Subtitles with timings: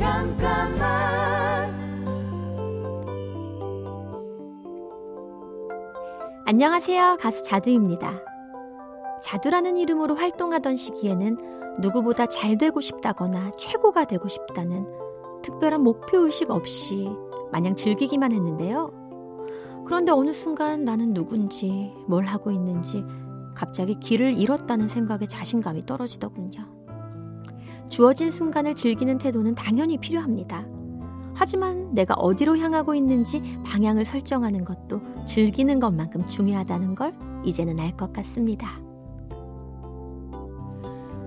[0.00, 1.78] 잠깐만
[6.46, 7.18] 안녕하세요.
[7.20, 8.22] 가수 자두입니다.
[9.22, 11.36] 자두라는 이름으로 활동하던 시기에는
[11.82, 14.86] 누구보다 잘 되고 싶다거나 최고가 되고 싶다는
[15.42, 17.10] 특별한 목표 의식 없이
[17.52, 18.94] 마냥 즐기기만 했는데요.
[19.84, 23.04] 그런데 어느 순간 나는 누군지, 뭘 하고 있는지
[23.54, 26.89] 갑자기 길을 잃었다는 생각에 자신감이 떨어지더군요.
[27.90, 30.66] 주어진 순간을 즐기는 태도는 당연히 필요합니다.
[31.34, 37.12] 하지만 내가 어디로 향하고 있는지 방향을 설정하는 것도 즐기는 것만큼 중요하다는 걸
[37.44, 38.78] 이제는 알 것 같습니다.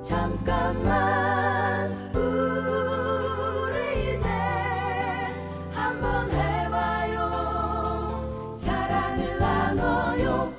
[0.03, 4.27] 잠깐만 우리 이제
[5.71, 7.29] 한번 해봐요
[8.57, 10.53] 사랑을 나눠요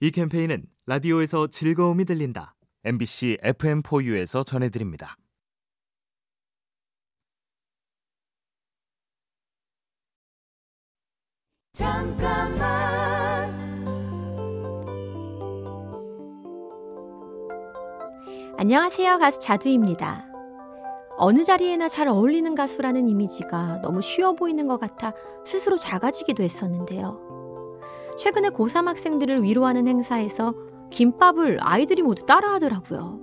[0.00, 5.16] 이 캠페인은 라디오에서 즐거움이 들린다 MBC FM4U에서 전해드립니다.
[11.72, 13.54] 잠깐만
[18.58, 19.18] 안녕하세요.
[19.18, 20.26] 가수 자두입니다.
[21.16, 25.14] 어느 자리에나 잘 어울리는 가수라는 이미지가 너무 쉬워 보이는 것 같아
[25.46, 27.80] 스스로 작아지기도 했었는데요.
[28.18, 30.54] 최근에 고3 학생들을 위로하는 행사에서
[30.94, 33.18] 김밥을 아이들이 모두 따라하더라고요.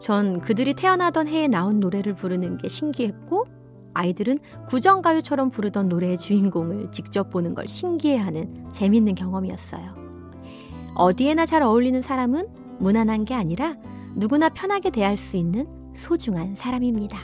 [0.00, 3.46] 전 그들이 태어나던 해에 나온 노래를 부르는 게 신기했고
[3.94, 9.92] 아이들은 구정가요처럼 부르던 노래의 주인공을 직접 보는 걸 신기해하는 재밌는 경험이었어요.
[10.94, 12.46] 어디에나 잘 어울리는 사람은
[12.78, 13.74] 무난한 게 아니라
[14.14, 17.18] 누구나 편하게 대할 수 있는 소중한 사람입니다.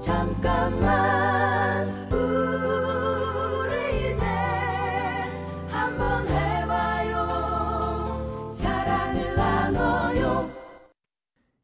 [0.00, 1.33] 잠깐만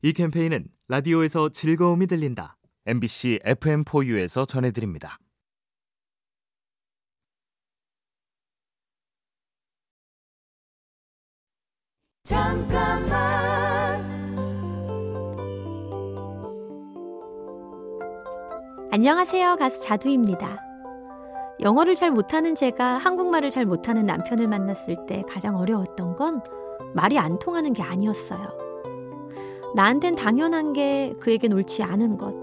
[0.03, 2.57] 이 캠페인은 라디오에서 즐거움이 들린다
[2.87, 5.19] MBC FM4U에서 전해드립니다.
[12.25, 13.11] 잠깐만
[18.91, 19.57] 안녕하세요.
[19.57, 20.63] 가수 자두입니다.
[21.61, 26.43] 영어를 잘 못하는 제가 한국말을 잘 못하는 남편을 만났을 때 가장 어려웠던 건
[26.95, 28.70] 말이 안 통하는 게 아니었어요.
[29.75, 32.35] 나한텐 당연한 게 그에겐 옳지 않은 것.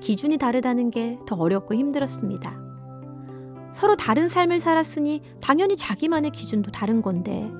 [0.00, 2.52] 기준이 다르다는 게 더 어렵고 힘들었습니다.
[3.72, 7.50] 서로 다른 삶을 살았으니 당연히 자기만의 기준도 다른 건데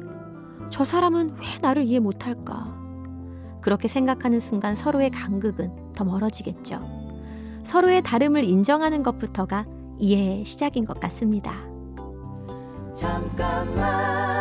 [0.70, 2.82] 저 사람은 왜 나를 이해 못할까?
[3.60, 6.80] 그렇게 생각하는 순간 서로의 간극은 더 멀어지겠죠.
[7.64, 9.64] 서로의 다름을 인정하는 것부터가
[9.98, 11.54] 이해의 시작인 것 같습니다.
[12.94, 14.33] 잠깐만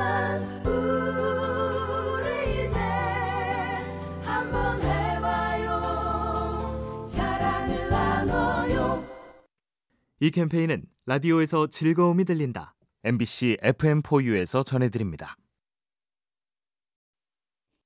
[10.23, 12.75] 이 캠페인은 라디오에서 즐거움이 들린다.
[13.03, 15.35] MBC FM4U에서 전해드립니다.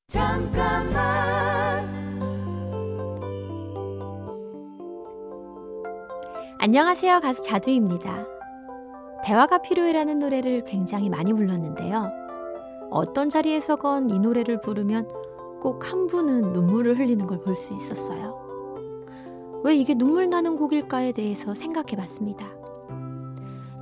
[0.06, 0.94] 잠깐만
[6.60, 7.22] 안녕하세요.
[7.22, 8.28] 가수 자두입니다.
[9.26, 12.12] 대화가 필요해라는 노래를 굉장히 많이 불렀는데요.
[12.92, 15.08] 어떤 자리에서건 이 노래를 부르면
[15.60, 18.47] 꼭 한 분은 눈물을 흘리는 걸 볼 수 있었어요.
[19.64, 22.48] 왜 이게 눈물 나는 곡일까에 대해서 생각해 봤습니다.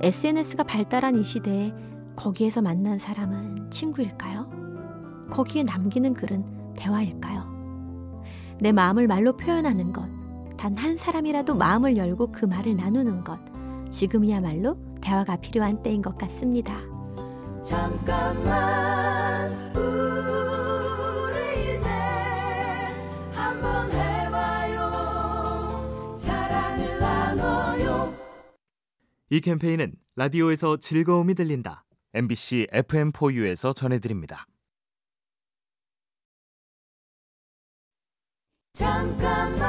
[0.00, 1.72] SNS가 발달한 이 시대에
[2.16, 4.46] 거기에서 만난 사람은 친구일까요?
[5.30, 6.44] 거기에 남기는 글은
[6.76, 7.44] 대화일까요?
[8.60, 10.04] 내 마음을 말로 표현하는 것,
[10.56, 13.38] 단 한 사람이라도 마음을 열고 그 말을 나누는 것,
[13.90, 16.74] 지금이야말로 대화가 필요한 때인 것 같습니다.
[17.62, 18.95] 잠깐만
[29.28, 31.84] 이 캠페인은 라디오에서 즐거움이 들린다.
[32.14, 34.46] MBC FM4U에서 전해드립니다.
[38.72, 39.66] 잠깐만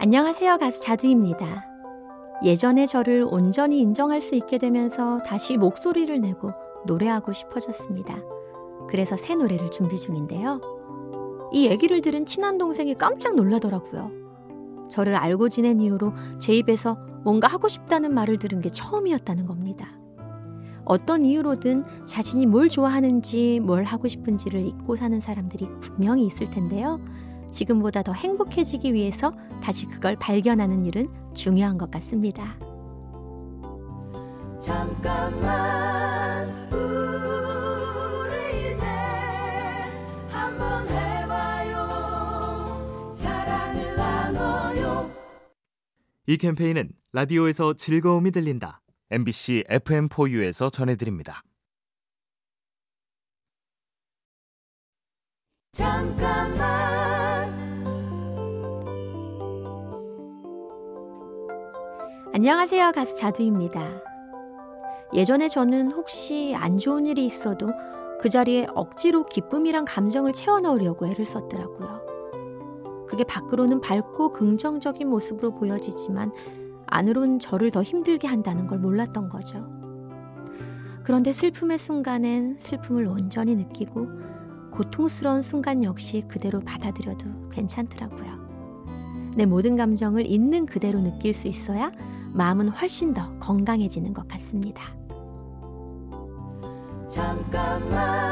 [0.00, 0.56] 안녕하세요.
[0.56, 1.66] 가수 자두입니다.
[2.44, 6.52] 예전에 저를 온전히 인정할 수 있게 되면서 다시 목소리를 내고
[6.86, 8.22] 노래하고 싶어졌습니다.
[8.88, 10.75] 그래서 새 노래를 준비 중인데요.
[11.52, 14.10] 이 얘기를 들은 친한 동생이 깜짝 놀라더라고요.
[14.88, 19.88] 저를 알고 지낸 이후로 제 입에서 뭔가 하고 싶다는 말을 들은 게 처음이었다는 겁니다.
[20.84, 27.00] 어떤 이유로든 자신이 뭘 좋아하는지 뭘 하고 싶은지를 잊고 사는 사람들이 분명히 있을 텐데요.
[27.50, 29.32] 지금보다 더 행복해지기 위해서
[29.62, 32.56] 다시 그걸 발견하는 일은 중요한 것 같습니다.
[34.60, 35.75] 잠깐만
[46.28, 48.80] 이 캠페인은 라디오에서 즐거움이 들린다.
[49.10, 51.42] MBC FM4U에서 전해드립니다.
[55.70, 56.56] 잠깐만
[62.34, 62.90] 안녕하세요.
[62.90, 64.02] 가수 자두입니다.
[65.14, 67.68] 예전에 저는 혹시 안 좋은 일이 있어도
[68.20, 72.05] 그 자리에 억지로 기쁨이란 감정을 채워 넣으려고 애를 썼더라고요.
[73.06, 76.32] 그게 밖으로는 밝고 긍정적인 모습으로 보여지지만
[76.86, 79.64] 안으론 저를 더 힘들게 한다는 걸 몰랐던 거죠.
[81.04, 84.06] 그런데 슬픔의 순간엔 슬픔을 온전히 느끼고
[84.72, 89.34] 고통스러운 순간 역시 그대로 받아들여도 괜찮더라고요.
[89.36, 91.92] 내 모든 감정을 있는 그대로 느낄 수 있어야
[92.32, 94.82] 마음은 훨씬 더 건강해지는 것 같습니다.
[97.08, 98.25] 잠깐만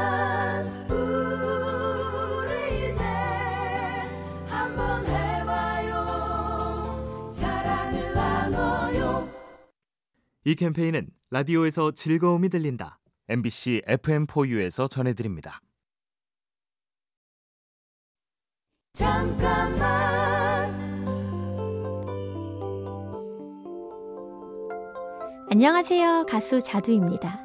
[10.47, 12.99] 이 캠페인은 라디오에서 즐거움이 들린다
[13.29, 15.59] MBC FM4U에서 전해드립니다.
[18.93, 20.71] 잠깐만
[25.49, 26.27] 안녕하세요.
[26.29, 27.43] 가수 자두입니다.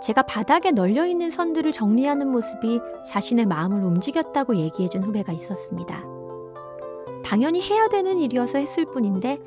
[0.00, 6.04] 제가 바닥에 널려 있는 선들을 정리하는 모습이 자신의 마음을 움직였다고 얘기해 준 후배가 있었습니다.
[7.24, 9.40] 당연히 해야 되는 일이어서 했을 뿐인데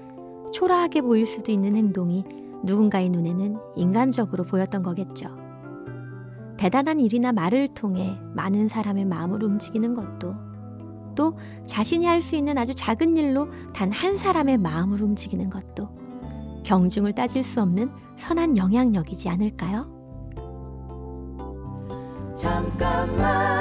[0.51, 2.25] 초라하게 보일 수도 있는 행동이
[2.63, 5.30] 누군가의 눈에는 인간적으로 보였던 거겠죠.
[6.58, 10.36] 대단한 일이나 말을 통해 많은 사람의 마음을 움직이는 것도
[11.16, 15.90] 또 자신이 할 수 있는 아주 작은 일로 단 한 사람의 마음을 움직이는 것도
[16.63, 19.88] 경중을 따질 수 없는 선한 영향력이지 않을까요?
[22.38, 23.61] 잠깐만